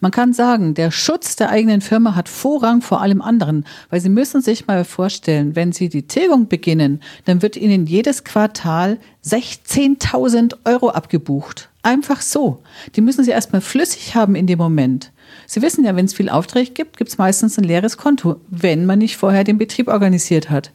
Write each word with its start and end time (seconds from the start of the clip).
Man 0.00 0.10
kann 0.10 0.32
sagen, 0.32 0.74
der 0.74 0.90
Schutz 0.90 1.36
der 1.36 1.50
eigenen 1.50 1.80
Firma 1.80 2.14
hat 2.14 2.28
Vorrang 2.28 2.82
vor 2.82 3.00
allem 3.00 3.22
anderen, 3.22 3.64
weil 3.90 4.00
Sie 4.00 4.08
müssen 4.08 4.42
sich 4.42 4.66
mal 4.66 4.84
vorstellen, 4.84 5.56
wenn 5.56 5.72
Sie 5.72 5.88
die 5.88 6.06
Tilgung 6.06 6.48
beginnen, 6.48 7.00
dann 7.24 7.42
wird 7.42 7.56
Ihnen 7.56 7.86
jedes 7.86 8.24
Quartal 8.24 8.98
16.000 9.24 10.56
Euro 10.64 10.90
abgebucht. 10.90 11.70
Einfach 11.82 12.20
so. 12.20 12.62
Die 12.94 13.00
müssen 13.00 13.24
Sie 13.24 13.30
erstmal 13.30 13.60
flüssig 13.60 14.14
haben 14.14 14.34
in 14.34 14.46
dem 14.46 14.58
Moment. 14.58 15.12
Sie 15.46 15.62
wissen 15.62 15.84
ja, 15.84 15.94
wenn 15.94 16.06
es 16.06 16.14
viel 16.14 16.28
Aufträge 16.28 16.72
gibt, 16.72 16.96
gibt 16.96 17.10
es 17.10 17.18
meistens 17.18 17.56
ein 17.56 17.64
leeres 17.64 17.96
Konto, 17.96 18.40
wenn 18.48 18.84
man 18.84 18.98
nicht 18.98 19.16
vorher 19.16 19.44
den 19.44 19.58
Betrieb 19.58 19.88
organisiert 19.88 20.50
hat. 20.50 20.72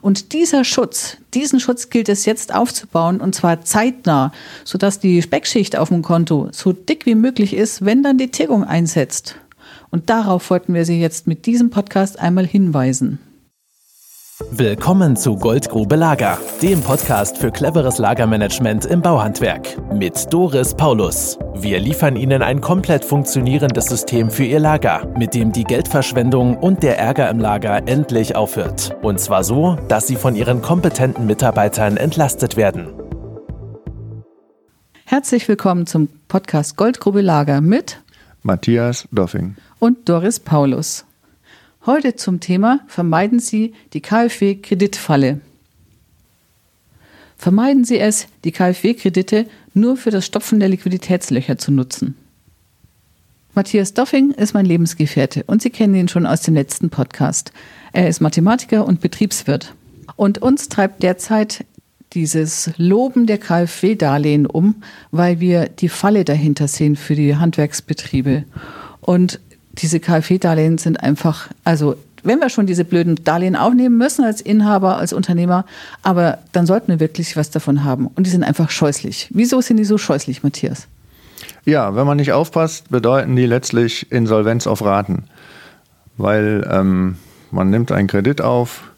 Und 0.00 0.32
dieser 0.32 0.64
Schutz, 0.64 1.16
diesen 1.34 1.60
Schutz 1.60 1.90
gilt 1.90 2.08
es 2.08 2.24
jetzt 2.24 2.54
aufzubauen 2.54 3.20
und 3.20 3.34
zwar 3.34 3.62
zeitnah, 3.62 4.32
sodass 4.64 5.00
die 5.00 5.22
Speckschicht 5.22 5.76
auf 5.76 5.88
dem 5.88 6.02
Konto 6.02 6.48
so 6.52 6.72
dick 6.72 7.06
wie 7.06 7.16
möglich 7.16 7.54
ist, 7.54 7.84
wenn 7.84 8.02
dann 8.02 8.18
die 8.18 8.30
Tilgung 8.30 8.64
einsetzt. 8.64 9.36
Und 9.90 10.08
darauf 10.08 10.48
wollten 10.50 10.72
wir 10.72 10.84
Sie 10.84 11.00
jetzt 11.00 11.26
mit 11.26 11.44
diesem 11.46 11.70
Podcast 11.70 12.18
einmal 12.18 12.46
hinweisen. 12.46 13.18
Willkommen 14.50 15.16
zu 15.16 15.36
Goldgrube 15.36 15.96
Lager, 15.96 16.38
dem 16.60 16.80
Podcast 16.80 17.38
für 17.38 17.50
cleveres 17.50 17.98
Lagermanagement 17.98 18.84
im 18.86 19.00
Bauhandwerk 19.00 19.76
mit 19.92 20.32
Doris 20.32 20.74
Paulus. 20.74 21.38
Wir 21.54 21.78
liefern 21.78 22.16
Ihnen 22.16 22.42
ein 22.42 22.60
komplett 22.60 23.04
funktionierendes 23.04 23.86
System 23.86 24.30
für 24.30 24.44
Ihr 24.44 24.60
Lager, 24.60 25.06
mit 25.16 25.34
dem 25.34 25.52
die 25.52 25.64
Geldverschwendung 25.64 26.56
und 26.56 26.82
der 26.82 26.98
Ärger 26.98 27.30
im 27.30 27.38
Lager 27.38 27.86
endlich 27.86 28.34
aufhört. 28.34 28.96
Und 29.02 29.20
zwar 29.20 29.44
so, 29.44 29.76
dass 29.88 30.06
Sie 30.06 30.16
von 30.16 30.34
Ihren 30.34 30.62
kompetenten 30.62 31.26
Mitarbeitern 31.26 31.96
entlastet 31.96 32.56
werden. 32.56 32.88
Herzlich 35.04 35.46
willkommen 35.46 35.86
zum 35.86 36.08
Podcast 36.28 36.76
Goldgrube 36.76 37.20
Lager 37.20 37.60
mit 37.60 38.02
Matthias 38.42 39.06
Doffing 39.12 39.56
und 39.78 40.08
Doris 40.08 40.40
Paulus. 40.40 41.04
Heute 41.84 42.14
zum 42.14 42.38
Thema 42.38 42.78
Vermeiden 42.86 43.40
Sie 43.40 43.74
die 43.92 44.00
KfW-Kreditfalle. 44.00 45.40
Vermeiden 47.36 47.84
Sie 47.84 47.98
es, 47.98 48.28
die 48.44 48.52
KfW-Kredite 48.52 49.46
nur 49.74 49.96
für 49.96 50.12
das 50.12 50.24
Stopfen 50.24 50.60
der 50.60 50.68
Liquiditätslöcher 50.68 51.58
zu 51.58 51.72
nutzen. 51.72 52.14
Matthias 53.56 53.94
Doffing 53.94 54.30
ist 54.30 54.54
mein 54.54 54.64
Lebensgefährte 54.64 55.42
und 55.48 55.60
Sie 55.60 55.70
kennen 55.70 55.96
ihn 55.96 56.06
schon 56.06 56.24
aus 56.24 56.42
dem 56.42 56.54
letzten 56.54 56.88
Podcast. 56.88 57.50
Er 57.92 58.08
ist 58.08 58.20
Mathematiker 58.20 58.86
und 58.86 59.00
Betriebswirt. 59.00 59.74
Und 60.14 60.38
uns 60.38 60.68
treibt 60.68 61.02
derzeit 61.02 61.64
dieses 62.12 62.70
Loben 62.76 63.26
der 63.26 63.38
KfW-Darlehen 63.38 64.46
um, 64.46 64.76
weil 65.10 65.40
wir 65.40 65.68
die 65.68 65.88
Falle 65.88 66.24
dahinter 66.24 66.68
sehen 66.68 66.94
für 66.94 67.16
die 67.16 67.34
Handwerksbetriebe. 67.34 68.44
Und 69.00 69.40
diese 69.78 70.00
KfW-Darlehen 70.00 70.78
sind 70.78 71.02
einfach, 71.02 71.48
also 71.64 71.96
wenn 72.22 72.38
wir 72.38 72.50
schon 72.50 72.66
diese 72.66 72.84
blöden 72.84 73.16
Darlehen 73.24 73.56
aufnehmen 73.56 73.96
müssen 73.98 74.24
als 74.24 74.40
Inhaber, 74.40 74.96
als 74.96 75.12
Unternehmer, 75.12 75.64
aber 76.02 76.38
dann 76.52 76.66
sollten 76.66 76.88
wir 76.88 77.00
wirklich 77.00 77.36
was 77.36 77.50
davon 77.50 77.84
haben. 77.84 78.06
Und 78.06 78.26
die 78.26 78.30
sind 78.30 78.44
einfach 78.44 78.70
scheußlich. 78.70 79.28
Wieso 79.32 79.60
sind 79.60 79.76
die 79.78 79.84
so 79.84 79.98
scheußlich, 79.98 80.42
Matthias? 80.42 80.86
Ja, 81.64 81.96
wenn 81.96 82.06
man 82.06 82.16
nicht 82.16 82.32
aufpasst, 82.32 82.90
bedeuten 82.90 83.34
die 83.34 83.46
letztlich 83.46 84.10
Insolvenz 84.12 84.66
auf 84.66 84.84
Raten. 84.84 85.24
Weil 86.16 86.68
ähm, 86.70 87.16
man 87.50 87.70
nimmt 87.70 87.90
einen 87.90 88.08
Kredit 88.08 88.40
auf, 88.40 88.92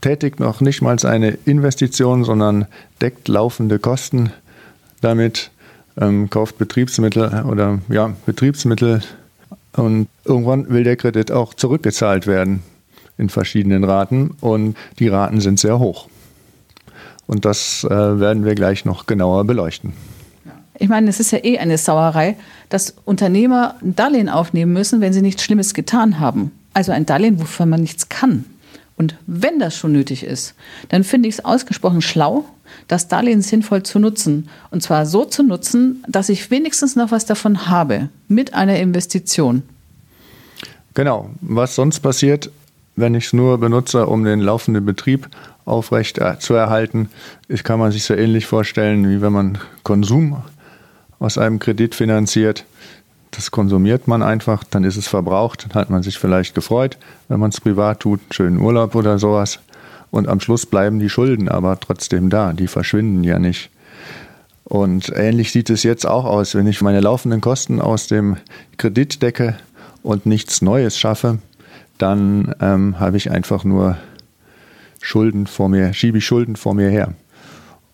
tätigt 0.00 0.40
noch 0.40 0.60
nicht 0.60 0.82
mal 0.82 0.96
eine 1.04 1.38
Investition, 1.44 2.24
sondern 2.24 2.66
deckt 3.00 3.28
laufende 3.28 3.78
Kosten 3.78 4.30
damit, 5.00 5.50
ähm, 6.00 6.30
kauft 6.30 6.58
Betriebsmittel 6.58 7.44
oder 7.44 7.78
ja, 7.88 8.14
Betriebsmittel 8.26 9.02
und 9.76 10.08
irgendwann 10.24 10.68
will 10.68 10.84
der 10.84 10.96
Kredit 10.96 11.32
auch 11.32 11.54
zurückgezahlt 11.54 12.26
werden 12.26 12.62
in 13.18 13.28
verschiedenen 13.28 13.84
Raten 13.84 14.30
und 14.40 14.76
die 14.98 15.08
Raten 15.08 15.40
sind 15.40 15.58
sehr 15.58 15.78
hoch. 15.78 16.08
Und 17.26 17.44
das 17.44 17.84
äh, 17.84 17.88
werden 17.90 18.44
wir 18.44 18.54
gleich 18.54 18.84
noch 18.84 19.06
genauer 19.06 19.44
beleuchten. 19.44 19.92
Ich 20.78 20.88
meine, 20.88 21.08
es 21.08 21.20
ist 21.20 21.30
ja 21.30 21.38
eh 21.42 21.58
eine 21.58 21.78
Sauerei, 21.78 22.36
dass 22.68 22.94
Unternehmer 23.04 23.76
ein 23.80 23.94
Darlehen 23.94 24.28
aufnehmen 24.28 24.72
müssen, 24.72 25.00
wenn 25.00 25.12
sie 25.12 25.22
nichts 25.22 25.44
Schlimmes 25.44 25.72
getan 25.72 26.18
haben. 26.18 26.50
Also 26.72 26.90
ein 26.90 27.06
Darlehen, 27.06 27.40
wofür 27.40 27.66
man 27.66 27.80
nichts 27.80 28.08
kann. 28.08 28.44
Und 28.96 29.16
wenn 29.26 29.58
das 29.58 29.76
schon 29.76 29.92
nötig 29.92 30.24
ist, 30.24 30.54
dann 30.88 31.04
finde 31.04 31.28
ich 31.28 31.36
es 31.36 31.44
ausgesprochen 31.44 32.02
schlau, 32.02 32.44
das 32.88 33.08
Darlehen 33.08 33.42
sinnvoll 33.42 33.82
zu 33.82 33.98
nutzen. 33.98 34.48
Und 34.70 34.82
zwar 34.82 35.06
so 35.06 35.24
zu 35.24 35.42
nutzen, 35.42 36.04
dass 36.08 36.28
ich 36.28 36.50
wenigstens 36.50 36.96
noch 36.96 37.10
was 37.10 37.26
davon 37.26 37.68
habe 37.68 38.08
mit 38.28 38.54
einer 38.54 38.78
Investition. 38.78 39.62
Genau. 40.94 41.30
Was 41.40 41.74
sonst 41.74 42.00
passiert, 42.00 42.50
wenn 42.96 43.14
ich 43.14 43.26
es 43.26 43.32
nur 43.32 43.58
benutze, 43.58 44.06
um 44.06 44.24
den 44.24 44.40
laufenden 44.40 44.84
Betrieb 44.84 45.28
aufrecht 45.64 46.18
äh, 46.18 46.38
zu 46.38 46.54
erhalten, 46.54 47.08
ist, 47.48 47.64
kann 47.64 47.80
man 47.80 47.90
sich 47.90 48.04
so 48.04 48.14
ähnlich 48.14 48.46
vorstellen, 48.46 49.08
wie 49.08 49.20
wenn 49.20 49.32
man 49.32 49.58
Konsum 49.82 50.42
aus 51.18 51.38
einem 51.38 51.58
Kredit 51.58 51.94
finanziert. 51.94 52.64
Das 53.32 53.50
konsumiert 53.50 54.06
man 54.06 54.22
einfach, 54.22 54.62
dann 54.62 54.84
ist 54.84 54.96
es 54.96 55.08
verbraucht, 55.08 55.64
dann 55.64 55.74
hat 55.74 55.90
man 55.90 56.04
sich 56.04 56.18
vielleicht 56.18 56.54
gefreut, 56.54 56.98
wenn 57.28 57.40
man 57.40 57.50
es 57.50 57.60
privat 57.60 58.00
tut, 58.00 58.20
schönen 58.30 58.60
Urlaub 58.60 58.94
oder 58.94 59.18
sowas. 59.18 59.58
Und 60.12 60.28
am 60.28 60.38
Schluss 60.38 60.66
bleiben 60.66 61.00
die 61.00 61.08
Schulden 61.08 61.48
aber 61.48 61.80
trotzdem 61.80 62.30
da, 62.30 62.52
die 62.52 62.68
verschwinden 62.68 63.24
ja 63.24 63.40
nicht. 63.40 63.70
Und 64.62 65.12
ähnlich 65.14 65.50
sieht 65.50 65.70
es 65.70 65.82
jetzt 65.82 66.06
auch 66.06 66.24
aus, 66.24 66.54
wenn 66.54 66.68
ich 66.68 66.80
meine 66.80 67.00
laufenden 67.00 67.40
Kosten 67.40 67.80
aus 67.80 68.06
dem 68.06 68.36
Kredit 68.76 69.20
decke 69.20 69.56
und 70.04 70.26
nichts 70.26 70.62
Neues 70.62 70.96
schaffe, 70.96 71.38
dann 71.98 72.54
ähm, 72.60 73.00
habe 73.00 73.16
ich 73.16 73.30
einfach 73.32 73.64
nur 73.64 73.96
Schulden 75.00 75.46
vor 75.48 75.68
mir, 75.68 75.92
schiebe 75.92 76.18
ich 76.18 76.26
Schulden 76.26 76.54
vor 76.54 76.74
mir 76.74 76.90
her. 76.90 77.14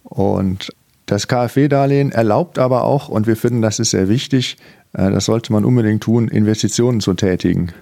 Und 0.02 0.72
das 1.06 1.28
KfW-Darlehen 1.28 2.12
erlaubt 2.12 2.58
aber 2.58 2.84
auch, 2.84 3.08
und 3.08 3.26
wir 3.26 3.36
finden, 3.36 3.62
das 3.62 3.78
ist 3.78 3.90
sehr 3.90 4.08
wichtig, 4.08 4.58
äh, 4.92 5.10
das 5.10 5.24
sollte 5.24 5.52
man 5.52 5.64
unbedingt 5.64 6.02
tun, 6.02 6.28
Investitionen 6.28 7.00
zu 7.00 7.14
tätigen. 7.14 7.72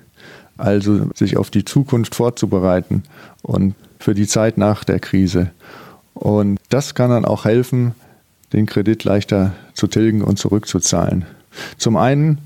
Also 0.56 1.08
sich 1.14 1.36
auf 1.36 1.50
die 1.50 1.64
Zukunft 1.64 2.14
vorzubereiten 2.14 3.04
und 3.42 3.74
für 3.98 4.14
die 4.14 4.26
Zeit 4.26 4.58
nach 4.58 4.84
der 4.84 4.98
Krise. 4.98 5.50
Und 6.14 6.58
das 6.68 6.94
kann 6.94 7.10
dann 7.10 7.24
auch 7.24 7.44
helfen, 7.44 7.94
den 8.52 8.66
Kredit 8.66 9.04
leichter 9.04 9.52
zu 9.72 9.86
tilgen 9.86 10.22
und 10.22 10.38
zurückzuzahlen. 10.38 11.26
Zum 11.76 11.96
einen, 11.96 12.38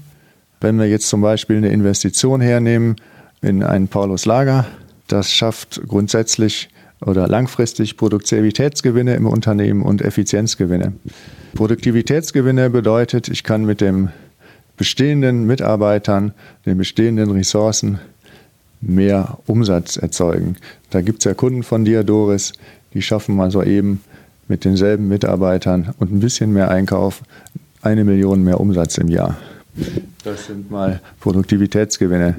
wenn 0.63 0.79
wir 0.79 0.89
jetzt 0.89 1.09
zum 1.09 1.21
Beispiel 1.21 1.57
eine 1.57 1.71
Investition 1.71 2.41
hernehmen 2.41 2.97
in 3.41 3.63
ein 3.63 3.89
Paulus 3.89 4.25
Lager, 4.25 4.67
das 5.09 5.33
schafft 5.33 5.83
grundsätzlich 5.89 6.69
oder 7.05 7.27
langfristig 7.27 7.97
Produktivitätsgewinne 7.97 9.15
im 9.15 9.27
Unternehmen 9.27 9.83
und 9.83 10.03
Effizienzgewinne. 10.03 10.93
Produktivitätsgewinne 11.55 12.71
bedeutet, 12.71 13.29
ich 13.29 13.43
kann 13.43 13.65
mit 13.65 13.81
den 13.81 14.11
bestehenden 14.77 15.47
Mitarbeitern, 15.47 16.33
den 16.65 16.79
bestehenden 16.79 17.31
Ressourcen 17.31 17.99
mehr 18.81 19.39
Umsatz 19.47 19.97
erzeugen. 19.97 20.57
Da 20.91 21.03
gibt 21.03 21.21
es 21.21 21.25
ja 21.25 21.35
Kunden 21.35 21.63
von 21.63 21.85
dir, 21.85 22.05
Doris, 22.05 22.53
die 22.95 23.03
schaffen 23.03 23.37
mal 23.37 23.51
so 23.51 23.63
eben 23.63 24.01
mit 24.49 24.65
denselben 24.65 25.09
Mitarbeitern 25.09 25.95
und 25.99 26.13
ein 26.13 26.21
bisschen 26.21 26.53
mehr 26.53 26.71
Einkauf 26.71 27.23
eine 27.81 28.05
Million 28.05 28.45
mehr 28.45 28.61
Umsatz 28.61 28.99
im 28.99 29.09
Jahr. 29.09 29.37
Das 30.25 30.47
sind 30.47 30.71
mal 30.71 31.01
Produktivitätsgewinne. 31.21 32.37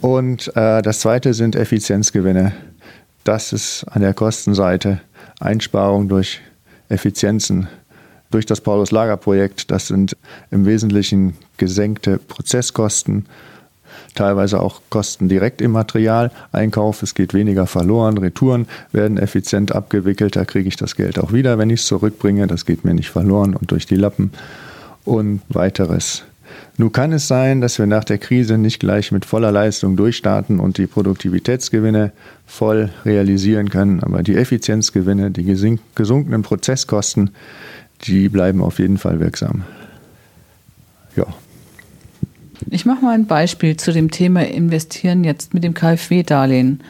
Und 0.00 0.48
äh, 0.56 0.82
das 0.82 1.00
zweite 1.00 1.34
sind 1.34 1.56
Effizienzgewinne. 1.56 2.52
Das 3.24 3.52
ist 3.52 3.84
an 3.84 4.02
der 4.02 4.14
Kostenseite 4.14 5.00
Einsparung 5.40 6.08
durch 6.08 6.40
Effizienzen. 6.88 7.68
Durch 8.30 8.44
das 8.44 8.60
Paulus-Lager-Projekt, 8.60 9.70
das 9.70 9.86
sind 9.86 10.16
im 10.50 10.66
Wesentlichen 10.66 11.36
gesenkte 11.56 12.18
Prozesskosten 12.18 13.26
teilweise 14.16 14.60
auch 14.60 14.80
Kosten 14.90 15.28
direkt 15.28 15.60
im 15.60 15.72
Materialeinkauf. 15.72 17.02
Es 17.02 17.14
geht 17.14 17.34
weniger 17.34 17.66
verloren. 17.66 18.18
Retouren 18.18 18.66
werden 18.92 19.18
effizient 19.18 19.72
abgewickelt. 19.72 20.36
Da 20.36 20.44
kriege 20.44 20.68
ich 20.68 20.76
das 20.76 20.96
Geld 20.96 21.18
auch 21.18 21.32
wieder, 21.32 21.58
wenn 21.58 21.70
ich 21.70 21.80
es 21.80 21.86
zurückbringe. 21.86 22.46
Das 22.46 22.66
geht 22.66 22.84
mir 22.84 22.94
nicht 22.94 23.10
verloren 23.10 23.54
und 23.54 23.70
durch 23.70 23.86
die 23.86 23.96
Lappen 23.96 24.32
und 25.04 25.42
weiteres. 25.48 26.24
Nun 26.78 26.92
kann 26.92 27.12
es 27.12 27.28
sein, 27.28 27.60
dass 27.60 27.78
wir 27.78 27.86
nach 27.86 28.04
der 28.04 28.18
Krise 28.18 28.58
nicht 28.58 28.80
gleich 28.80 29.12
mit 29.12 29.24
voller 29.24 29.52
Leistung 29.52 29.96
durchstarten 29.96 30.60
und 30.60 30.78
die 30.78 30.86
Produktivitätsgewinne 30.86 32.12
voll 32.46 32.90
realisieren 33.04 33.70
können, 33.70 34.00
aber 34.00 34.22
die 34.22 34.36
Effizienzgewinne, 34.36 35.30
die 35.30 35.44
gesunkenen 35.94 36.42
Prozesskosten, 36.42 37.30
die 38.02 38.28
bleiben 38.28 38.62
auf 38.62 38.78
jeden 38.78 38.98
Fall 38.98 39.20
wirksam. 39.20 39.64
Ja. 41.16 41.26
Ich 42.70 42.86
mache 42.86 43.04
mal 43.04 43.14
ein 43.14 43.26
Beispiel 43.26 43.76
zu 43.76 43.92
dem 43.92 44.10
Thema 44.10 44.46
Investieren 44.46 45.24
jetzt 45.24 45.54
mit 45.54 45.64
dem 45.64 45.74
KfW-Darlehen. 45.74 46.80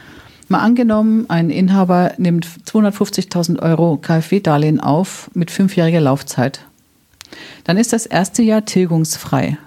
Mal 0.49 0.59
angenommen, 0.59 1.25
ein 1.29 1.49
Inhaber 1.49 2.13
nimmt 2.17 2.47
250.000 2.65 3.61
Euro 3.61 3.97
KfW-Darlehen 3.97 4.79
auf 4.79 5.29
mit 5.33 5.51
fünfjähriger 5.51 5.99
Laufzeit. 5.99 6.61
Dann 7.67 7.77
ist 7.77 7.91
das 7.91 8.05
erste 8.05 8.41
Jahr 8.41 8.63
tilgungsfrei. 8.63 9.57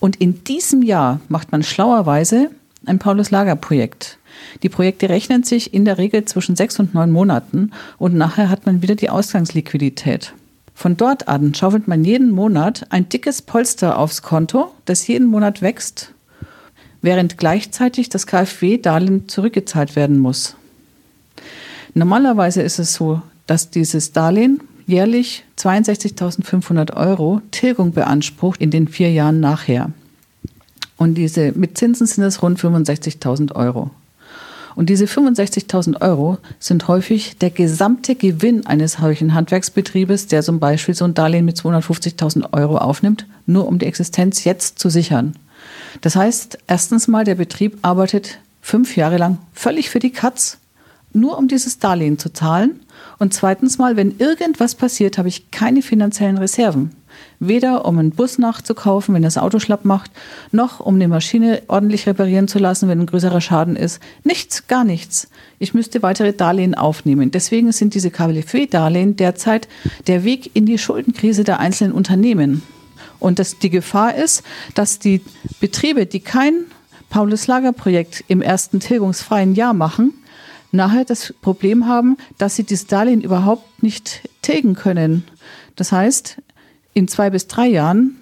Und 0.00 0.16
in 0.16 0.42
diesem 0.42 0.82
Jahr 0.82 1.20
macht 1.28 1.52
man 1.52 1.62
schlauerweise 1.62 2.50
ein 2.86 2.98
Paulus-Lager-Projekt. 2.98 4.18
Die 4.62 4.70
Projekte 4.70 5.10
rechnen 5.10 5.44
sich 5.44 5.74
in 5.74 5.84
der 5.84 5.98
Regel 5.98 6.24
zwischen 6.24 6.56
sechs 6.56 6.80
und 6.80 6.94
neun 6.94 7.10
Monaten 7.10 7.70
und 7.98 8.14
nachher 8.14 8.48
hat 8.48 8.64
man 8.64 8.80
wieder 8.80 8.94
die 8.94 9.10
Ausgangsliquidität. 9.10 10.32
Von 10.74 10.96
dort 10.96 11.28
an 11.28 11.54
schaufelt 11.54 11.86
man 11.86 12.04
jeden 12.04 12.30
Monat 12.30 12.86
ein 12.88 13.10
dickes 13.10 13.42
Polster 13.42 13.98
aufs 13.98 14.22
Konto, 14.22 14.72
das 14.86 15.06
jeden 15.06 15.26
Monat 15.26 15.60
wächst, 15.60 16.12
während 17.02 17.36
gleichzeitig 17.36 18.08
das 18.08 18.26
KfW-Darlehen 18.26 19.28
zurückgezahlt 19.28 19.94
werden 19.94 20.18
muss. 20.18 20.56
Normalerweise 21.92 22.62
ist 22.62 22.78
es 22.78 22.94
so, 22.94 23.20
dass 23.46 23.68
dieses 23.68 24.12
Darlehen 24.12 24.60
jährlich 24.86 25.44
62.500 25.58 26.94
Euro 26.96 27.40
Tilgung 27.50 27.92
beansprucht 27.92 28.60
in 28.60 28.70
den 28.70 28.88
vier 28.88 29.10
Jahren 29.10 29.40
nachher. 29.40 29.90
Und 30.96 31.14
diese, 31.14 31.52
mit 31.52 31.78
Zinsen 31.78 32.06
sind 32.06 32.24
es 32.24 32.42
rund 32.42 32.60
65.000 32.60 33.54
Euro. 33.54 33.90
Und 34.74 34.88
diese 34.88 35.04
65.000 35.04 36.00
Euro 36.00 36.38
sind 36.58 36.88
häufig 36.88 37.36
der 37.38 37.50
gesamte 37.50 38.14
Gewinn 38.14 38.66
eines 38.66 38.94
solchen 38.94 39.34
Handwerksbetriebes, 39.34 40.28
der 40.28 40.42
zum 40.42 40.60
Beispiel 40.60 40.94
so 40.94 41.04
ein 41.04 41.14
Darlehen 41.14 41.44
mit 41.44 41.56
250.000 41.56 42.52
Euro 42.52 42.78
aufnimmt, 42.78 43.26
nur 43.46 43.66
um 43.66 43.78
die 43.78 43.86
Existenz 43.86 44.44
jetzt 44.44 44.78
zu 44.78 44.88
sichern. 44.88 45.34
Das 46.00 46.16
heißt, 46.16 46.58
erstens 46.66 47.08
mal, 47.08 47.24
der 47.24 47.34
Betrieb 47.34 47.78
arbeitet 47.82 48.38
fünf 48.60 48.96
Jahre 48.96 49.18
lang 49.18 49.38
völlig 49.52 49.90
für 49.90 49.98
die 49.98 50.10
Katz, 50.10 50.58
nur 51.12 51.38
um 51.38 51.48
dieses 51.48 51.78
Darlehen 51.78 52.18
zu 52.18 52.32
zahlen. 52.32 52.80
Und 53.18 53.34
zweitens 53.34 53.78
mal, 53.78 53.96
wenn 53.96 54.18
irgendwas 54.18 54.74
passiert, 54.74 55.18
habe 55.18 55.28
ich 55.28 55.50
keine 55.50 55.82
finanziellen 55.82 56.38
Reserven. 56.38 56.90
Weder 57.40 57.84
um 57.84 57.98
einen 57.98 58.10
Bus 58.10 58.38
nachzukaufen, 58.38 59.14
wenn 59.14 59.22
das 59.22 59.36
Auto 59.36 59.58
schlapp 59.58 59.84
macht, 59.84 60.10
noch 60.50 60.80
um 60.80 60.94
eine 60.94 61.08
Maschine 61.08 61.62
ordentlich 61.68 62.06
reparieren 62.06 62.48
zu 62.48 62.58
lassen, 62.58 62.88
wenn 62.88 63.00
ein 63.00 63.06
größerer 63.06 63.40
Schaden 63.40 63.76
ist. 63.76 64.00
Nichts, 64.24 64.66
gar 64.66 64.84
nichts. 64.84 65.28
Ich 65.58 65.74
müsste 65.74 66.02
weitere 66.02 66.32
Darlehen 66.32 66.74
aufnehmen. 66.74 67.30
Deswegen 67.30 67.72
sind 67.72 67.94
diese 67.94 68.10
KfW-Darlehen 68.10 69.16
derzeit 69.16 69.68
der 70.06 70.24
Weg 70.24 70.50
in 70.54 70.66
die 70.66 70.78
Schuldenkrise 70.78 71.44
der 71.44 71.60
einzelnen 71.60 71.92
Unternehmen. 71.92 72.62
Und 73.18 73.38
das, 73.38 73.58
die 73.58 73.70
Gefahr 73.70 74.14
ist, 74.14 74.42
dass 74.74 74.98
die 74.98 75.20
Betriebe, 75.60 76.06
die 76.06 76.20
kein 76.20 76.64
Paulus-Lager-Projekt 77.10 78.24
im 78.28 78.40
ersten 78.40 78.80
tilgungsfreien 78.80 79.54
Jahr 79.54 79.74
machen, 79.74 80.14
nachher 80.72 81.04
das 81.04 81.32
Problem 81.42 81.86
haben, 81.86 82.16
dass 82.38 82.56
sie 82.56 82.64
dieses 82.64 82.86
Darlehen 82.86 83.20
überhaupt 83.20 83.82
nicht 83.82 84.28
tilgen 84.40 84.74
können. 84.74 85.24
Das 85.76 85.92
heißt, 85.92 86.38
in 86.94 87.08
zwei 87.08 87.30
bis 87.30 87.46
drei 87.46 87.68
Jahren, 87.68 88.16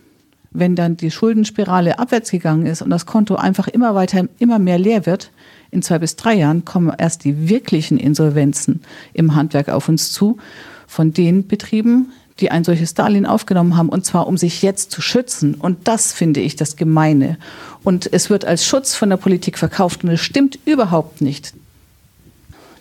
wenn 0.50 0.76
dann 0.76 0.96
die 0.96 1.10
Schuldenspirale 1.10 1.98
abwärts 1.98 2.30
gegangen 2.30 2.66
ist 2.66 2.82
und 2.82 2.90
das 2.90 3.06
Konto 3.06 3.36
einfach 3.36 3.68
immer 3.68 3.94
weiter, 3.94 4.28
immer 4.38 4.58
mehr 4.58 4.78
leer 4.78 5.06
wird, 5.06 5.30
in 5.70 5.82
zwei 5.82 6.00
bis 6.00 6.16
drei 6.16 6.34
Jahren 6.34 6.64
kommen 6.64 6.92
erst 6.96 7.24
die 7.24 7.48
wirklichen 7.48 7.98
Insolvenzen 7.98 8.82
im 9.12 9.34
Handwerk 9.36 9.68
auf 9.68 9.88
uns 9.88 10.12
zu, 10.12 10.38
von 10.86 11.12
den 11.12 11.46
Betrieben, 11.46 12.12
die 12.40 12.50
ein 12.50 12.64
solches 12.64 12.94
Darlehen 12.94 13.26
aufgenommen 13.26 13.76
haben, 13.76 13.88
und 13.88 14.04
zwar 14.04 14.26
um 14.26 14.36
sich 14.36 14.62
jetzt 14.62 14.90
zu 14.90 15.00
schützen. 15.00 15.54
Und 15.54 15.86
das 15.86 16.12
finde 16.12 16.40
ich 16.40 16.56
das 16.56 16.74
Gemeine. 16.76 17.38
Und 17.84 18.12
es 18.12 18.30
wird 18.30 18.44
als 18.44 18.66
Schutz 18.66 18.96
von 18.96 19.10
der 19.10 19.18
Politik 19.18 19.58
verkauft 19.58 20.02
und 20.02 20.10
es 20.10 20.20
stimmt 20.20 20.58
überhaupt 20.64 21.20
nicht. 21.20 21.54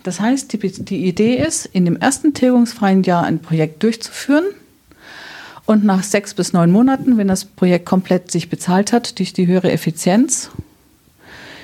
Das 0.02 0.20
heißt, 0.20 0.52
die, 0.52 0.58
die 0.58 1.06
Idee 1.06 1.36
ist, 1.36 1.66
in 1.66 1.84
dem 1.84 1.96
ersten 1.96 2.32
tilgungsfreien 2.32 3.02
Jahr 3.02 3.24
ein 3.24 3.40
Projekt 3.40 3.82
durchzuführen 3.82 4.44
und 5.66 5.84
nach 5.84 6.02
sechs 6.02 6.34
bis 6.34 6.52
neun 6.52 6.70
Monaten, 6.70 7.16
wenn 7.18 7.28
das 7.28 7.44
Projekt 7.44 7.86
komplett 7.86 8.30
sich 8.30 8.48
bezahlt 8.48 8.92
hat 8.92 9.18
durch 9.18 9.32
die 9.32 9.46
höhere 9.46 9.70
Effizienz, 9.70 10.50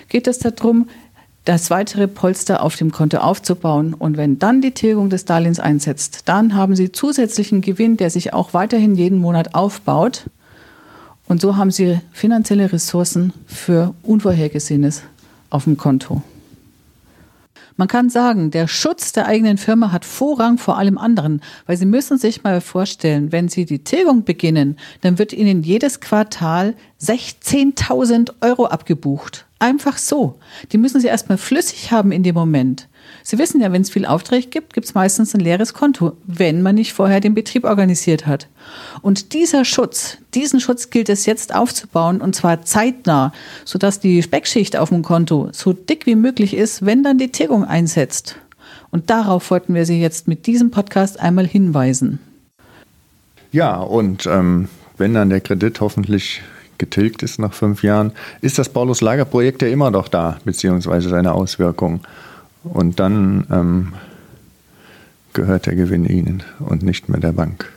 geht 0.09 0.27
es 0.27 0.39
darum, 0.39 0.89
das 1.45 1.71
weitere 1.71 2.09
Polster 2.09 2.63
auf 2.63 2.77
dem 2.77 2.93
Konto 2.93 3.19
aufzubauen. 3.19 3.95
Und 3.95 4.17
wenn 4.17 4.39
dann 4.39 4.61
die 4.61 4.73
Tilgung 4.73 5.11
des 5.11 5.25
Darlehens 5.25 5.61
einsetzt, 5.61 6.23
dann 6.27 6.55
haben 6.55 6.77
Sie 6.77 6.93
zusätzlichen 6.93 7.63
Gewinn, 7.63 7.97
der 7.97 8.11
sich 8.11 8.33
auch 8.33 8.53
weiterhin 8.53 8.97
jeden 8.97 9.19
Monat 9.19 9.55
aufbaut. 9.55 10.25
Und 11.27 11.41
so 11.41 11.57
haben 11.57 11.71
Sie 11.71 12.01
finanzielle 12.13 12.73
Ressourcen 12.73 13.33
für 13.47 13.95
Unvorhergesehenes 14.03 15.03
auf 15.51 15.65
dem 15.65 15.77
Konto. 15.77 16.23
Man 17.79 17.89
kann 17.89 18.09
sagen, 18.09 18.51
der 18.51 18.69
Schutz 18.69 19.13
der 19.13 19.27
eigenen 19.27 19.59
Firma 19.59 19.93
hat 19.93 20.07
Vorrang 20.07 20.57
vor 20.57 20.79
allem 20.79 20.97
anderen, 20.97 21.43
weil 21.67 21.77
Sie 21.77 21.85
müssen 21.85 22.17
sich 22.17 22.43
mal 22.43 22.63
vorstellen, 22.63 23.33
wenn 23.33 23.49
Sie 23.49 23.67
die 23.67 23.85
Tilgung 23.85 24.25
beginnen, 24.25 24.79
dann 25.03 25.19
wird 25.19 25.35
Ihnen 25.35 25.63
jedes 25.63 26.01
Quartal 26.01 26.75
16.000 27.03 28.33
Euro 28.41 28.67
abgebucht. 28.67 29.45
Einfach 29.59 29.99
so. 29.99 30.39
Die 30.73 30.79
müssen 30.79 31.01
Sie 31.01 31.07
erstmal 31.07 31.39
flüssig 31.39 31.93
haben 31.93 32.13
in 32.13 32.23
dem 32.23 32.35
Moment. 32.35 32.89
Sie 33.29 33.39
wissen 33.39 33.61
ja, 33.61 33.73
wenn 33.73 33.83
es 33.83 33.91
viel 33.91 34.07
Aufträge 34.07 34.47
gibt, 34.47 34.73
gibt 34.73 34.87
es 34.87 34.95
meistens 34.95 35.35
ein 35.35 35.41
leeres 35.41 35.75
Konto, 35.75 36.13
wenn 36.29 36.63
man 36.63 36.77
nicht 36.77 36.93
vorher 36.93 37.19
den 37.19 37.35
Betrieb 37.35 37.65
organisiert 37.65 38.25
hat. 38.25 38.47
Und 39.03 39.33
dieser 39.33 39.65
Schutz, 39.65 40.19
diesen 40.33 40.61
Schutz 40.61 40.91
gilt 40.91 41.09
es 41.09 41.27
jetzt 41.27 41.53
aufzubauen 41.53 42.21
und 42.21 42.37
zwar 42.37 42.63
zeitnah, 42.63 43.33
sodass 43.65 43.99
die 43.99 44.23
Speckschicht 44.23 44.77
auf 44.77 44.91
dem 44.91 45.03
Konto 45.03 45.49
so 45.51 45.73
dick 45.73 46.07
wie 46.07 46.15
möglich 46.15 46.55
ist, 46.55 46.87
wenn 46.87 47.03
dann 47.03 47.19
die 47.19 47.33
Tilgung 47.33 47.65
einsetzt. 47.65 48.37
Und 48.93 49.11
darauf 49.11 49.51
wollten 49.51 49.75
wir 49.75 49.87
Sie 49.87 50.01
jetzt 50.01 50.29
mit 50.29 50.47
diesem 50.47 50.71
Podcast 50.71 51.19
einmal 51.19 51.49
hinweisen. 51.49 52.21
Ja, 53.51 53.75
und 53.75 54.27
ähm, 54.27 54.69
wenn 54.99 55.15
dann 55.15 55.31
der 55.31 55.41
Kredit 55.41 55.81
hoffentlich 55.81 56.43
getilgt 56.79 57.25
ist 57.25 57.41
nach 57.41 57.55
fünf 57.55 57.83
Jahren, 57.83 58.13
ist 58.41 58.57
das 58.61 58.69
Paulus-Lager-Projekt 58.69 59.63
ja 59.63 59.69
immer 59.69 59.91
noch 59.91 60.07
da, 60.07 60.39
beziehungsweise 60.45 61.09
seine 61.09 61.33
Auswirkungen. 61.33 62.03
Und 62.73 63.01
dann 63.01 63.47
ähm, 63.51 63.93
gehört 65.33 65.67
der 65.67 65.75
Gewinn 65.75 66.05
Ihnen 66.05 66.43
und 66.59 66.83
nicht 66.83 67.09
mehr 67.09 67.21
der 67.21 67.33
Bank. 67.33 67.71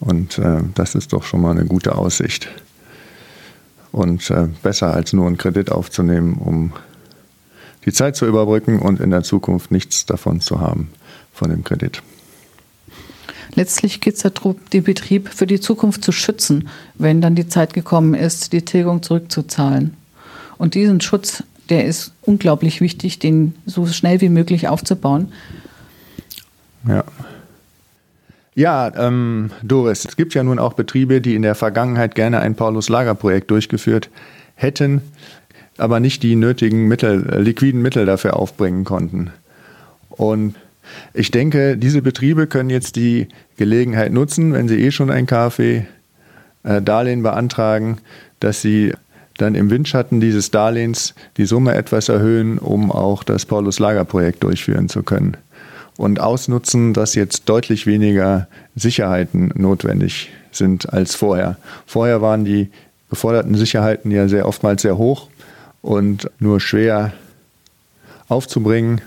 Und 0.00 0.38
äh, 0.38 0.60
das 0.74 0.94
ist 0.94 1.12
doch 1.12 1.24
schon 1.24 1.40
mal 1.40 1.50
eine 1.50 1.64
gute 1.64 1.96
Aussicht. 1.96 2.48
Und 3.90 4.30
äh, 4.30 4.48
besser 4.62 4.92
als 4.92 5.12
nur 5.12 5.26
einen 5.26 5.38
Kredit 5.38 5.72
aufzunehmen, 5.72 6.34
um 6.34 6.72
die 7.84 7.92
Zeit 7.92 8.16
zu 8.16 8.26
überbrücken 8.26 8.78
und 8.78 9.00
in 9.00 9.10
der 9.10 9.22
Zukunft 9.22 9.70
nichts 9.70 10.06
davon 10.06 10.40
zu 10.40 10.60
haben, 10.60 10.90
von 11.32 11.50
dem 11.50 11.64
Kredit. 11.64 12.02
Letztlich 13.54 14.00
geht 14.00 14.14
es 14.14 14.22
darum, 14.22 14.56
den 14.72 14.84
Betrieb 14.84 15.30
für 15.30 15.46
die 15.46 15.58
Zukunft 15.58 16.04
zu 16.04 16.12
schützen, 16.12 16.68
wenn 16.94 17.20
dann 17.20 17.34
die 17.34 17.48
Zeit 17.48 17.72
gekommen 17.72 18.14
ist, 18.14 18.52
die 18.52 18.62
Tilgung 18.62 19.02
zurückzuzahlen. 19.02 19.96
Und 20.58 20.74
diesen 20.74 21.00
Schutz, 21.00 21.42
der 21.68 21.84
ist 21.84 22.12
unglaublich 22.22 22.80
wichtig, 22.80 23.18
den 23.18 23.54
so 23.66 23.86
schnell 23.86 24.20
wie 24.20 24.28
möglich 24.28 24.68
aufzubauen. 24.68 25.32
Ja. 26.86 27.04
Ja, 28.54 28.92
ähm, 28.96 29.50
Doris, 29.62 30.04
es 30.04 30.16
gibt 30.16 30.34
ja 30.34 30.42
nun 30.42 30.58
auch 30.58 30.72
Betriebe, 30.72 31.20
die 31.20 31.36
in 31.36 31.42
der 31.42 31.54
Vergangenheit 31.54 32.16
gerne 32.16 32.40
ein 32.40 32.56
Paulus-Lager-Projekt 32.56 33.52
durchgeführt 33.52 34.10
hätten, 34.56 35.00
aber 35.76 36.00
nicht 36.00 36.24
die 36.24 36.34
nötigen 36.34 36.88
Mittel, 36.88 37.24
äh, 37.30 37.38
liquiden 37.40 37.82
Mittel 37.82 38.04
dafür 38.04 38.36
aufbringen 38.36 38.82
konnten. 38.82 39.30
Und 40.10 40.56
ich 41.14 41.30
denke, 41.30 41.76
diese 41.76 42.02
Betriebe 42.02 42.48
können 42.48 42.70
jetzt 42.70 42.96
die 42.96 43.28
Gelegenheit 43.56 44.12
nutzen, 44.12 44.52
wenn 44.52 44.66
sie 44.66 44.80
eh 44.82 44.90
schon 44.90 45.10
ein 45.10 45.26
KfW-Darlehen 45.26 47.20
äh, 47.20 47.22
beantragen, 47.22 47.98
dass 48.40 48.60
sie 48.60 48.92
dann 49.38 49.54
im 49.54 49.70
Windschatten 49.70 50.20
dieses 50.20 50.50
Darlehens 50.50 51.14
die 51.36 51.46
Summe 51.46 51.74
etwas 51.74 52.08
erhöhen, 52.08 52.58
um 52.58 52.92
auch 52.92 53.24
das 53.24 53.46
Paulus-Lager-Projekt 53.46 54.42
durchführen 54.44 54.88
zu 54.88 55.02
können. 55.02 55.36
Und 55.96 56.20
ausnutzen, 56.20 56.92
dass 56.92 57.14
jetzt 57.14 57.48
deutlich 57.48 57.86
weniger 57.86 58.46
Sicherheiten 58.76 59.52
notwendig 59.56 60.30
sind 60.52 60.92
als 60.92 61.14
vorher. 61.14 61.56
Vorher 61.86 62.20
waren 62.20 62.44
die 62.44 62.68
geforderten 63.10 63.54
Sicherheiten 63.54 64.10
ja 64.10 64.28
sehr 64.28 64.46
oftmals 64.46 64.82
sehr 64.82 64.98
hoch 64.98 65.28
und 65.82 66.30
nur 66.38 66.60
schwer 66.60 67.12
aufzubringen. 68.28 69.00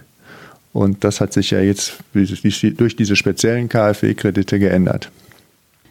Und 0.73 1.03
das 1.03 1.21
hat 1.21 1.33
sich 1.33 1.51
ja 1.51 1.59
jetzt 1.59 1.97
durch 2.13 2.95
diese 2.95 3.15
speziellen 3.15 3.69
KfW-Kredite 3.69 4.59
geändert. 4.59 5.11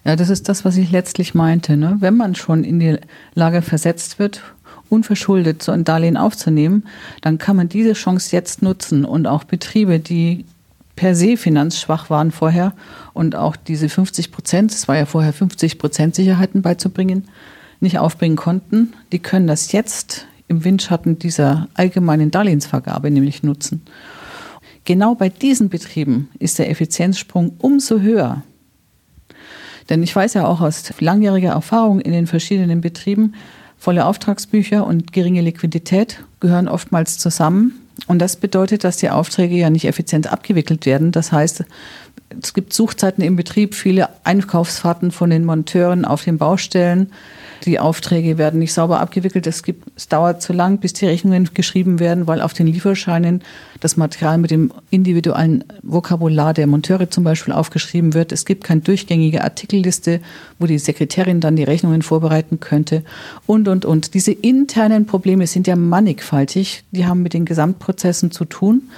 Ja, 0.04 0.16
das 0.16 0.30
ist 0.30 0.48
das, 0.48 0.64
was 0.64 0.76
ich 0.76 0.90
letztlich 0.90 1.34
meinte. 1.34 1.76
Ne? 1.76 1.96
Wenn 2.00 2.16
man 2.16 2.34
schon 2.34 2.64
in 2.64 2.80
die 2.80 2.96
Lage 3.34 3.62
versetzt 3.62 4.18
wird, 4.18 4.42
unverschuldet 4.88 5.62
so 5.62 5.72
ein 5.72 5.84
Darlehen 5.84 6.16
aufzunehmen, 6.16 6.84
dann 7.20 7.38
kann 7.38 7.56
man 7.56 7.68
diese 7.68 7.92
Chance 7.92 8.34
jetzt 8.34 8.62
nutzen 8.62 9.04
und 9.04 9.26
auch 9.26 9.44
Betriebe, 9.44 9.98
die 9.98 10.44
per 10.96 11.14
se 11.14 11.36
finanzschwach 11.36 12.10
waren 12.10 12.30
vorher 12.30 12.74
und 13.14 13.34
auch 13.36 13.56
diese 13.56 13.88
50 13.88 14.32
Prozent, 14.32 14.72
es 14.72 14.88
war 14.88 14.96
ja 14.96 15.06
vorher 15.06 15.32
50 15.32 15.78
Prozent 15.78 16.14
Sicherheiten 16.14 16.60
beizubringen, 16.60 17.28
nicht 17.80 17.98
aufbringen 17.98 18.36
konnten, 18.36 18.92
die 19.12 19.18
können 19.18 19.46
das 19.46 19.72
jetzt 19.72 20.26
im 20.48 20.64
Windschatten 20.64 21.18
dieser 21.18 21.68
allgemeinen 21.74 22.30
Darlehensvergabe 22.30 23.10
nämlich 23.10 23.42
nutzen. 23.42 23.82
Genau 24.84 25.14
bei 25.14 25.28
diesen 25.28 25.68
Betrieben 25.68 26.28
ist 26.38 26.58
der 26.58 26.68
Effizienzsprung 26.68 27.52
umso 27.58 28.00
höher. 28.00 28.42
Denn 29.90 30.02
ich 30.02 30.14
weiß 30.16 30.34
ja 30.34 30.46
auch 30.46 30.60
aus 30.60 30.84
langjähriger 31.00 31.50
Erfahrung 31.50 32.00
in 32.00 32.12
den 32.12 32.26
verschiedenen 32.26 32.80
Betrieben, 32.80 33.34
volle 33.76 34.06
Auftragsbücher 34.06 34.86
und 34.86 35.12
geringe 35.12 35.40
Liquidität 35.40 36.22
gehören 36.38 36.68
oftmals 36.68 37.18
zusammen. 37.18 37.74
Und 38.06 38.20
das 38.20 38.36
bedeutet, 38.36 38.84
dass 38.84 38.96
die 38.96 39.10
Aufträge 39.10 39.56
ja 39.56 39.68
nicht 39.68 39.84
effizient 39.84 40.32
abgewickelt 40.32 40.86
werden. 40.86 41.12
Das 41.12 41.32
heißt, 41.32 41.64
es 42.42 42.54
gibt 42.54 42.72
Suchzeiten 42.72 43.22
im 43.22 43.36
Betrieb, 43.36 43.74
viele 43.74 44.08
Einkaufsfahrten 44.24 45.10
von 45.10 45.30
den 45.30 45.44
Monteuren 45.44 46.04
auf 46.04 46.24
den 46.24 46.38
Baustellen. 46.38 47.10
Die 47.64 47.78
Aufträge 47.78 48.38
werden 48.38 48.58
nicht 48.58 48.72
sauber 48.72 49.00
abgewickelt. 49.00 49.46
Es, 49.46 49.62
gibt, 49.62 49.86
es 49.94 50.08
dauert 50.08 50.40
zu 50.40 50.52
lang, 50.52 50.78
bis 50.78 50.94
die 50.94 51.06
Rechnungen 51.06 51.50
geschrieben 51.52 51.98
werden, 51.98 52.26
weil 52.26 52.40
auf 52.40 52.54
den 52.54 52.66
Lieferscheinen 52.66 53.42
das 53.80 53.98
Material 53.98 54.38
mit 54.38 54.50
dem 54.50 54.72
individuellen 54.88 55.64
Vokabular 55.82 56.54
der 56.54 56.66
Monteure 56.66 57.10
zum 57.10 57.24
Beispiel 57.24 57.52
aufgeschrieben 57.52 58.14
wird. 58.14 58.32
Es 58.32 58.46
gibt 58.46 58.64
keine 58.64 58.80
durchgängige 58.80 59.44
Artikelliste, 59.44 60.20
wo 60.58 60.66
die 60.66 60.78
Sekretärin 60.78 61.40
dann 61.40 61.56
die 61.56 61.64
Rechnungen 61.64 62.00
vorbereiten 62.00 62.60
könnte. 62.60 63.02
Und, 63.46 63.68
und, 63.68 63.84
und. 63.84 64.14
Diese 64.14 64.32
internen 64.32 65.04
Probleme 65.04 65.46
sind 65.46 65.66
ja 65.66 65.76
mannigfaltig. 65.76 66.84
Die 66.92 67.04
haben 67.04 67.22
mit 67.22 67.34
den 67.34 67.44
Gesamtprozessen 67.44 68.30
zu 68.30 68.46
tun. 68.46 68.88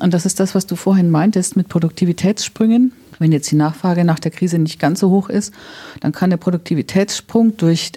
Und 0.00 0.12
das 0.12 0.26
ist 0.26 0.40
das, 0.40 0.54
was 0.54 0.66
du 0.66 0.76
vorhin 0.76 1.10
meintest 1.10 1.56
mit 1.56 1.68
Produktivitätssprüngen. 1.68 2.92
Wenn 3.18 3.32
jetzt 3.32 3.50
die 3.50 3.56
Nachfrage 3.56 4.04
nach 4.04 4.18
der 4.18 4.30
Krise 4.30 4.58
nicht 4.58 4.78
ganz 4.78 5.00
so 5.00 5.10
hoch 5.10 5.30
ist, 5.30 5.54
dann 6.00 6.12
kann 6.12 6.30
der 6.30 6.36
Produktivitätssprung 6.36 7.56
durch 7.56 7.92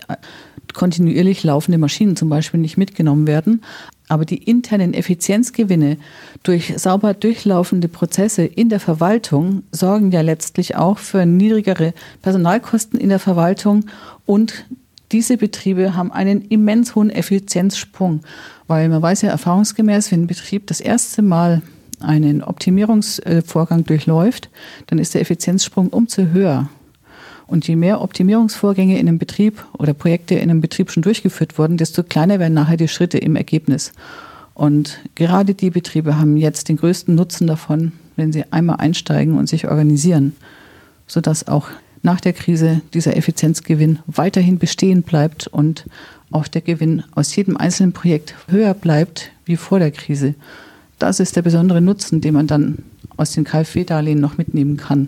kontinuierlich 0.73 1.43
laufende 1.43 1.77
Maschinen 1.77 2.15
zum 2.15 2.29
Beispiel 2.29 2.59
nicht 2.59 2.77
mitgenommen 2.77 3.27
werden. 3.27 3.61
Aber 4.07 4.25
die 4.25 4.37
internen 4.37 4.93
Effizienzgewinne 4.93 5.97
durch 6.43 6.73
sauber 6.77 7.13
durchlaufende 7.13 7.87
Prozesse 7.87 8.43
in 8.43 8.69
der 8.69 8.79
Verwaltung 8.79 9.63
sorgen 9.71 10.11
ja 10.11 10.21
letztlich 10.21 10.75
auch 10.75 10.97
für 10.97 11.25
niedrigere 11.25 11.93
Personalkosten 12.21 12.99
in 12.99 13.09
der 13.09 13.19
Verwaltung 13.19 13.85
und 14.25 14.65
diese 15.11 15.37
Betriebe 15.37 15.95
haben 15.95 16.11
einen 16.11 16.41
immens 16.43 16.95
hohen 16.95 17.09
Effizienzsprung, 17.09 18.21
weil 18.67 18.89
man 18.89 19.01
weiß 19.01 19.23
ja 19.23 19.29
erfahrungsgemäß, 19.29 20.11
wenn 20.11 20.23
ein 20.23 20.27
Betrieb 20.27 20.67
das 20.67 20.81
erste 20.81 21.23
Mal 21.23 21.63
einen 22.01 22.43
Optimierungsvorgang 22.43 23.83
durchläuft, 23.83 24.49
dann 24.87 24.99
ist 24.99 25.13
der 25.13 25.21
Effizienzsprung 25.21 25.89
umso 25.89 26.23
höher. 26.23 26.69
Und 27.47 27.67
je 27.67 27.75
mehr 27.75 28.01
Optimierungsvorgänge 28.01 28.99
in 28.99 29.07
einem 29.07 29.17
Betrieb 29.17 29.65
oder 29.77 29.93
Projekte 29.93 30.35
in 30.35 30.49
einem 30.49 30.61
Betrieb 30.61 30.91
schon 30.91 31.01
durchgeführt 31.03 31.57
wurden, 31.57 31.77
desto 31.77 32.03
kleiner 32.03 32.39
werden 32.39 32.53
nachher 32.53 32.77
die 32.77 32.87
Schritte 32.87 33.17
im 33.17 33.35
Ergebnis. 33.35 33.91
Und 34.53 34.99
gerade 35.15 35.55
die 35.55 35.71
Betriebe 35.71 36.19
haben 36.19 36.37
jetzt 36.37 36.69
den 36.69 36.77
größten 36.77 37.15
Nutzen 37.15 37.47
davon, 37.47 37.93
wenn 38.17 38.31
sie 38.31 38.43
einmal 38.51 38.75
einsteigen 38.75 39.37
und 39.37 39.49
sich 39.49 39.67
organisieren, 39.67 40.35
sodass 41.07 41.47
auch 41.47 41.69
nach 42.01 42.21
der 42.21 42.33
Krise 42.33 42.81
dieser 42.93 43.17
Effizienzgewinn 43.17 43.99
weiterhin 44.05 44.59
bestehen 44.59 45.01
bleibt 45.01 45.47
und 45.47 45.85
auch 46.31 46.47
der 46.47 46.61
Gewinn 46.61 47.03
aus 47.15 47.35
jedem 47.35 47.57
einzelnen 47.57 47.93
Projekt 47.93 48.35
höher 48.47 48.73
bleibt 48.73 49.31
wie 49.45 49.57
vor 49.57 49.79
der 49.79 49.91
Krise 49.91 50.35
das 50.99 51.19
ist 51.19 51.35
der 51.35 51.41
besondere 51.41 51.81
Nutzen, 51.81 52.21
den 52.21 52.33
man 52.33 52.47
dann 52.47 52.79
aus 53.17 53.31
den 53.31 53.43
KfW-Darlehen 53.43 54.19
noch 54.19 54.37
mitnehmen 54.37 54.77
kann. 54.77 55.07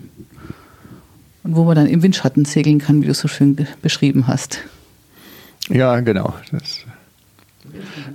Und 1.44 1.56
wo 1.56 1.64
man 1.64 1.76
dann 1.76 1.88
im 1.88 2.04
Windschatten 2.04 2.46
segeln 2.46 2.80
kann, 2.80 3.02
wie 3.02 3.08
du 3.08 3.14
so 3.14 3.28
schön 3.28 3.56
beschrieben 3.82 4.28
hast. 4.28 4.60
Ja, 5.70 6.00
genau. 6.00 6.34
Das, 6.52 6.86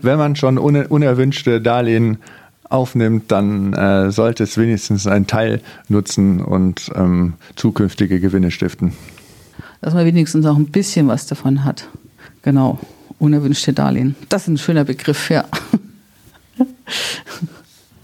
wenn 0.03 0.19
man 0.19 0.37
schon 0.37 0.59
unerwünschte 0.59 1.61
Darlehen 1.61 2.19
aufnimmt, 2.69 3.31
dann 3.31 3.73
äh, 3.73 4.11
sollte 4.11 4.45
es 4.45 4.59
wenigstens 4.59 5.07
einen 5.07 5.27
Teil 5.27 5.61
nutzen 5.89 6.41
und 6.41 6.91
ähm, 6.95 7.35
zukünftige 7.55 8.21
Gewinne 8.21 8.51
stiften. 8.51 8.93
Dass 9.81 9.95
man 9.95 10.05
wenigstens 10.05 10.47
auch 10.47 10.57
ein 10.57 10.67
bisschen 10.67 11.09
was 11.09 11.27
davon 11.27 11.65
hat. 11.65 11.89
Genau, 12.43 12.79
unerwünschte 13.19 13.73
Darlehen. 13.73 14.17
Das 14.29 14.43
ist 14.43 14.49
ein 14.49 14.59
schöner 14.59 14.85
Begriff, 14.85 15.31
ja. 15.31 15.45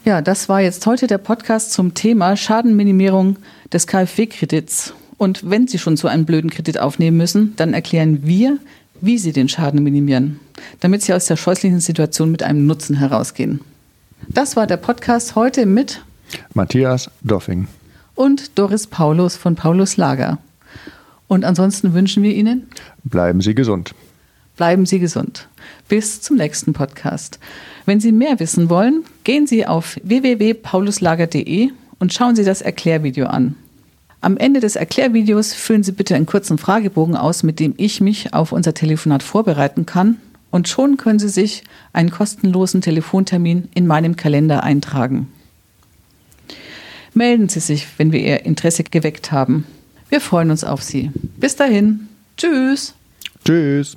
Ja, 0.04 0.20
das 0.20 0.48
war 0.48 0.60
jetzt 0.60 0.84
heute 0.86 1.06
der 1.06 1.18
Podcast 1.18 1.72
zum 1.72 1.94
Thema 1.94 2.36
Schadenminimierung 2.36 3.36
des 3.72 3.86
KfW-Kredits. 3.86 4.94
Und 5.16 5.48
wenn 5.48 5.68
Sie 5.68 5.78
schon 5.78 5.96
so 5.96 6.08
einen 6.08 6.26
blöden 6.26 6.50
Kredit 6.50 6.80
aufnehmen 6.80 7.16
müssen, 7.16 7.54
dann 7.54 7.72
erklären 7.72 8.26
wir, 8.26 8.58
wie 9.00 9.16
Sie 9.16 9.30
den 9.30 9.48
Schaden 9.48 9.80
minimieren, 9.84 10.40
damit 10.80 11.02
Sie 11.02 11.14
aus 11.14 11.26
der 11.26 11.36
scheußlichen 11.36 11.78
Situation 11.78 12.32
mit 12.32 12.42
einem 12.42 12.66
Nutzen 12.66 12.96
herausgehen. 12.96 13.60
Das 14.26 14.56
war 14.56 14.66
der 14.66 14.76
Podcast 14.76 15.36
heute 15.36 15.66
mit 15.66 16.02
Matthias 16.52 17.08
Doffing 17.22 17.68
und 18.16 18.58
Doris 18.58 18.88
Paulus 18.88 19.36
von 19.36 19.54
Paulus 19.54 19.96
Lager. 19.96 20.38
Und 21.28 21.44
ansonsten 21.44 21.94
wünschen 21.94 22.24
wir 22.24 22.34
Ihnen, 22.34 22.66
bleiben 23.04 23.40
Sie 23.40 23.54
gesund. 23.54 23.94
Bleiben 24.56 24.86
Sie 24.86 24.98
gesund. 24.98 25.48
Bis 25.88 26.20
zum 26.20 26.36
nächsten 26.36 26.72
Podcast. 26.72 27.38
Wenn 27.86 28.00
Sie 28.00 28.12
mehr 28.12 28.38
wissen 28.38 28.68
wollen, 28.68 29.04
gehen 29.24 29.46
Sie 29.46 29.66
auf 29.66 29.96
www.pauluslager.de 30.02 31.70
und 31.98 32.12
schauen 32.12 32.36
Sie 32.36 32.44
das 32.44 32.62
Erklärvideo 32.62 33.26
an. 33.26 33.56
Am 34.20 34.36
Ende 34.36 34.60
des 34.60 34.76
Erklärvideos 34.76 35.52
füllen 35.52 35.82
Sie 35.82 35.92
bitte 35.92 36.14
einen 36.14 36.26
kurzen 36.26 36.56
Fragebogen 36.58 37.16
aus, 37.16 37.42
mit 37.42 37.58
dem 37.58 37.74
ich 37.76 38.00
mich 38.00 38.34
auf 38.34 38.52
unser 38.52 38.72
Telefonat 38.72 39.22
vorbereiten 39.22 39.84
kann. 39.84 40.18
Und 40.50 40.68
schon 40.68 40.96
können 40.96 41.18
Sie 41.18 41.28
sich 41.28 41.64
einen 41.92 42.10
kostenlosen 42.10 42.82
Telefontermin 42.82 43.68
in 43.74 43.86
meinem 43.86 44.16
Kalender 44.16 44.62
eintragen. 44.62 45.28
Melden 47.14 47.48
Sie 47.48 47.60
sich, 47.60 47.86
wenn 47.96 48.12
wir 48.12 48.20
Ihr 48.20 48.44
Interesse 48.44 48.84
geweckt 48.84 49.32
haben. 49.32 49.66
Wir 50.08 50.20
freuen 50.20 50.50
uns 50.50 50.62
auf 50.62 50.82
Sie. 50.82 51.10
Bis 51.38 51.56
dahin. 51.56 52.08
Tschüss. 52.36 52.94
Tschüss. 53.44 53.96